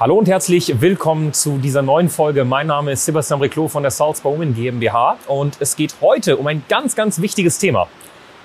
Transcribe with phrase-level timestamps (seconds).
[0.00, 2.44] Hallo und herzlich willkommen zu dieser neuen Folge.
[2.44, 6.48] Mein Name ist Sebastian Reclo von der Salzburg Women GmbH und es geht heute um
[6.48, 7.86] ein ganz, ganz wichtiges Thema.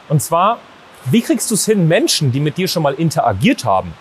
[0.09, 0.59] Und zwar,
[1.05, 3.95] wie kriegst du es hin, Menschen, die mit dir schon mal interagiert haben,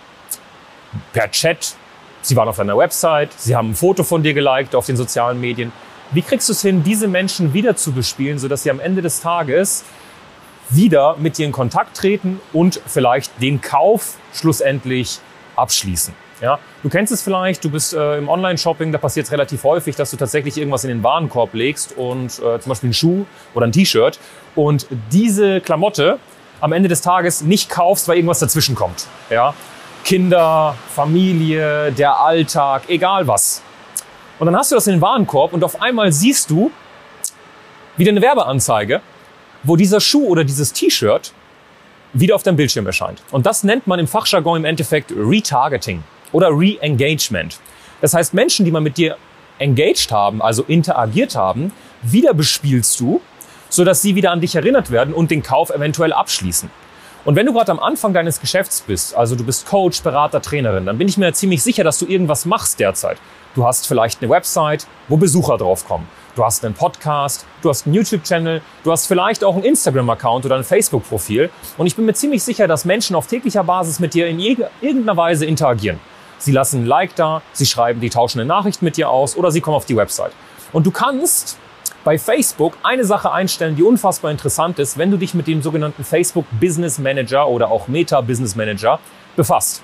[1.11, 1.73] per Chat,
[2.21, 5.41] sie waren auf deiner Website, sie haben ein Foto von dir geliked auf den sozialen
[5.41, 5.71] Medien,
[6.11, 9.21] wie kriegst du es hin, diese Menschen wieder zu bespielen, sodass sie am Ende des
[9.21, 9.85] Tages
[10.69, 15.17] wieder mit dir in Kontakt treten und vielleicht den Kauf schlussendlich
[15.55, 16.13] abschließen?
[16.41, 19.95] Ja, du kennst es vielleicht, du bist äh, im Online-Shopping, da passiert es relativ häufig,
[19.97, 23.65] dass du tatsächlich irgendwas in den Warenkorb legst und äh, zum Beispiel einen Schuh oder
[23.65, 24.19] ein T-Shirt
[24.55, 26.17] und diese Klamotte
[26.61, 29.07] am Ende des Tages nicht kaufst, weil irgendwas dazwischen kommt.
[29.29, 29.53] Ja?
[30.05, 33.61] Kinder, Familie, der Alltag, egal was.
[34.39, 36.71] Und dann hast du das in den Warenkorb und auf einmal siehst du
[37.97, 39.01] wieder eine Werbeanzeige,
[39.63, 41.33] wo dieser Schuh oder dieses T-Shirt
[42.13, 43.21] wieder auf deinem Bildschirm erscheint.
[43.31, 46.01] Und das nennt man im Fachjargon im Endeffekt Retargeting
[46.31, 47.59] oder Re-Engagement.
[48.01, 49.17] Das heißt, Menschen, die mal mit dir
[49.59, 51.71] engaged haben, also interagiert haben,
[52.01, 53.21] wieder bespielst du,
[53.69, 56.69] sodass sie wieder an dich erinnert werden und den Kauf eventuell abschließen.
[57.25, 60.85] Und wenn du gerade am Anfang deines Geschäfts bist, also du bist Coach, Berater, Trainerin,
[60.85, 63.17] dann bin ich mir ziemlich sicher, dass du irgendwas machst derzeit.
[63.55, 66.07] Du hast vielleicht eine Website, wo Besucher draufkommen.
[66.35, 70.55] Du hast einen Podcast, du hast einen YouTube-Channel, du hast vielleicht auch einen Instagram-Account oder
[70.55, 71.49] ein Facebook-Profil.
[71.77, 75.17] Und ich bin mir ziemlich sicher, dass Menschen auf täglicher Basis mit dir in irgendeiner
[75.17, 75.99] Weise interagieren.
[76.39, 79.51] Sie lassen ein Like da, sie schreiben, die tauschen eine Nachricht mit dir aus oder
[79.51, 80.31] sie kommen auf die Website.
[80.71, 81.57] Und du kannst
[82.03, 86.03] bei Facebook eine Sache einstellen, die unfassbar interessant ist, wenn du dich mit dem sogenannten
[86.03, 88.99] Facebook Business Manager oder auch Meta Business Manager
[89.35, 89.83] befasst.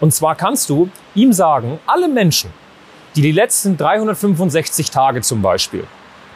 [0.00, 2.50] Und zwar kannst du ihm sagen, alle Menschen,
[3.14, 5.84] die die letzten 365 Tage zum Beispiel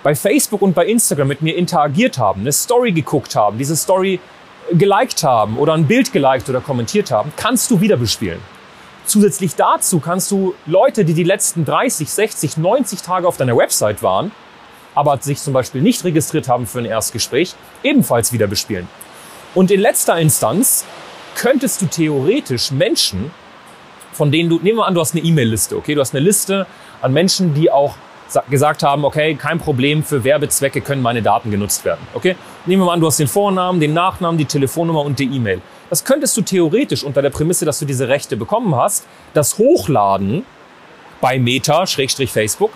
[0.02, 4.20] bei Facebook und bei Instagram mit mir interagiert haben, eine Story geguckt haben, diese Story
[4.70, 8.40] geliked haben oder ein Bild geliked oder kommentiert haben, kannst du wieder bespielen.
[9.06, 14.02] Zusätzlich dazu kannst du Leute, die die letzten 30, 60, 90 Tage auf deiner Website
[14.02, 14.32] waren,
[14.96, 18.88] aber sich zum Beispiel nicht registriert haben für ein Erstgespräch, ebenfalls wieder bespielen.
[19.54, 20.84] Und in letzter Instanz
[21.36, 23.30] könntest du theoretisch Menschen,
[24.12, 25.94] von denen du, nehmen wir an, du hast eine E-Mail-Liste, okay?
[25.94, 26.66] Du hast eine Liste
[27.00, 27.94] an Menschen, die auch
[28.50, 32.34] gesagt haben, okay, kein Problem, für Werbezwecke können meine Daten genutzt werden, okay?
[32.64, 35.60] Nehmen wir mal an, du hast den Vornamen, den Nachnamen, die Telefonnummer und die E-Mail.
[35.90, 40.44] Das könntest du theoretisch unter der Prämisse, dass du diese Rechte bekommen hast, das hochladen
[41.20, 42.72] bei Meta, Schrägstrich Facebook.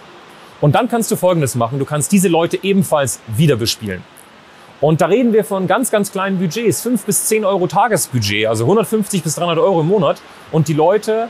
[0.60, 1.78] Und dann kannst du Folgendes machen.
[1.78, 4.04] Du kannst diese Leute ebenfalls wieder bespielen.
[4.80, 6.82] Und da reden wir von ganz, ganz kleinen Budgets.
[6.82, 10.20] 5 bis 10 Euro Tagesbudget, also 150 bis 300 Euro im Monat.
[10.52, 11.28] Und die Leute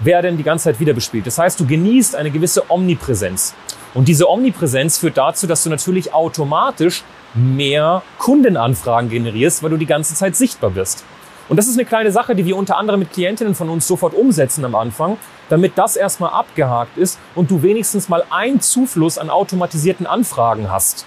[0.00, 1.26] werden die ganze Zeit wieder bespielt.
[1.26, 3.54] Das heißt, du genießt eine gewisse Omnipräsenz.
[3.94, 7.02] Und diese Omnipräsenz führt dazu, dass du natürlich automatisch
[7.34, 11.04] mehr Kundenanfragen generierst, weil du die ganze Zeit sichtbar bist.
[11.48, 14.14] Und das ist eine kleine Sache, die wir unter anderem mit Klientinnen von uns sofort
[14.14, 15.16] umsetzen am Anfang,
[15.48, 21.06] damit das erstmal abgehakt ist und du wenigstens mal einen Zufluss an automatisierten Anfragen hast.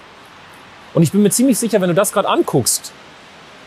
[0.92, 2.92] Und ich bin mir ziemlich sicher, wenn du das gerade anguckst,